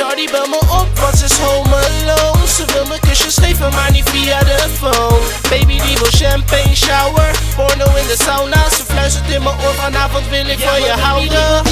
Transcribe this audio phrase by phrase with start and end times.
[0.00, 3.90] Shorty bel me op, want ze is home alone Ze wil me kusjes geven, maar
[3.90, 5.18] niet via de phone.
[5.50, 10.28] Baby die wil champagne shower Porno in de sauna, ze fluistert in mijn oor Vanavond
[10.28, 11.62] wil ik van je houden.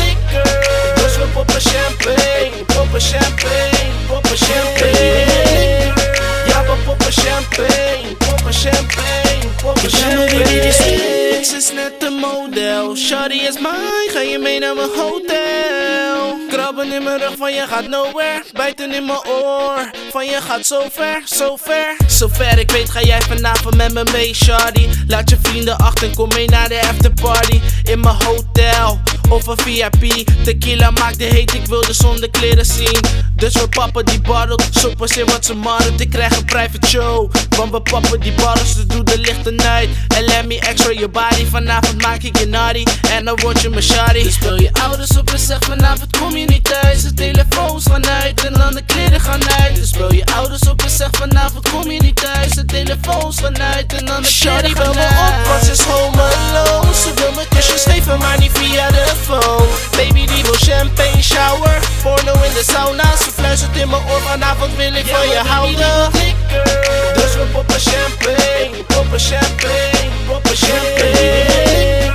[0.94, 5.92] Dus we poppen champagne, poppen champagne, poppen champagne.
[6.46, 10.97] Ja we poppen champagne, poppen champagne, poppen champagne
[11.68, 16.36] is net een model, Shorty is mine, ga je mee naar mijn hotel?
[16.48, 18.42] Krabben in mijn rug van je gaat nowhere.
[18.52, 21.96] Bijten in mijn oor van je gaat zo ver, zo ver.
[22.08, 24.88] Zo ver ik weet ga jij vanavond met me mee shawty.
[25.06, 27.60] Laat je vrienden achter, kom mee naar de afterparty.
[27.82, 29.00] In mijn hotel
[29.30, 33.00] of een VIP Tequila maakt de heet, ik wil de zonder kleren zien
[33.38, 37.30] Dus we pappen die barrel, soepers in wat ze marren Ik krijg een private show,
[37.56, 41.10] want we pappen die barrels Dus doe de lichten uit en let me extra your
[41.10, 42.84] body Vanavond maak ik je naughty.
[43.10, 46.36] En dan word je mijn shawty Dus speel je ouders op en zeg vanavond kom
[46.36, 47.02] je niet thuis.
[47.02, 49.74] De telefoons gaan uit en dan de kleren gaan uit.
[49.74, 52.52] Dus speel je ouders op en zeg vanavond kom je niet thuis.
[52.52, 55.80] De telefoons gaan uit en dan de kleren gaan uit me op, want ze is
[55.80, 59.66] home alone Ze wil me kusjes geven, maar niet via de phone.
[59.90, 61.78] Baby die wil champagne shower.
[62.02, 62.32] Porno
[63.78, 66.10] in mijn oor Vanavond wil ik van je houden
[67.14, 72.12] Dus we poppen champagne, poppen champagne, poppen champagne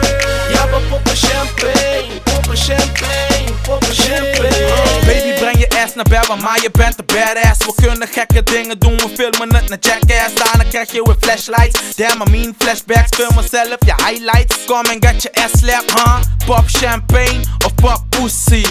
[0.54, 6.62] Ja we poppen champagne, poppen champagne, poppen champagne Baby, breng je ass naar bed, maar
[6.62, 7.66] je bent een badass.
[7.66, 10.34] We kunnen gekke dingen doen, we filmen het naar jackass.
[10.36, 11.96] Daarna krijg je weer flashlights.
[11.96, 13.10] Damn, I mean flashbacks.
[13.16, 14.56] Film mezelf, je highlights.
[14.66, 16.20] Come and get your ass slapped, huh?
[16.46, 18.66] Pop champagne of pop pussy.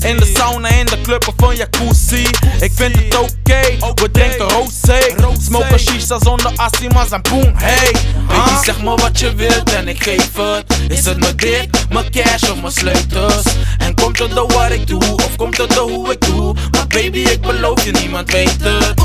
[0.00, 2.26] In de sauna, in de club of een jacuzzi.
[2.60, 3.60] Ik vind het oké,
[3.94, 4.98] we drinken rosé.
[5.42, 7.94] Smoken shisha zonder asimas en boom, hey.
[8.26, 10.78] Baby, zeg me wat je wilt en ik geef het.
[10.88, 13.42] Is het mijn dik, mijn cash of mijn sleutels?
[13.78, 16.54] En komt het door wat ik doe, of komt het door hoe ik doe?
[16.70, 18.97] Maar baby, ik beloof je, niemand weet het.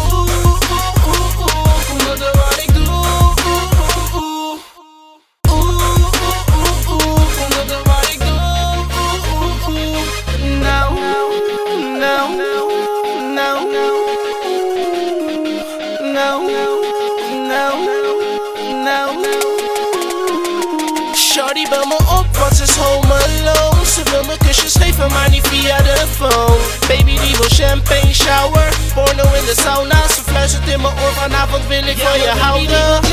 [21.34, 25.30] Shorty bel me op, want ze is home alone Ze wil me kusjes geven, maar
[25.30, 26.58] niet via de phone.
[26.88, 28.68] Baby die wil champagne shower.
[28.94, 31.14] Porno in de sauna, ze fluistert in mijn oor.
[31.14, 33.13] Vanavond wil ik van je houden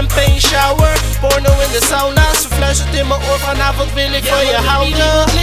[0.00, 0.92] champagne shower.
[1.20, 5.39] Porno in de sauna, ze fluistert in mijn oor Vanavond wil ik van je houden